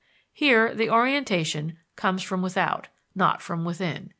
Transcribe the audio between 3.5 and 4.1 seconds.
within.